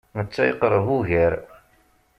[0.17, 1.33] Netta yeqreb ugar.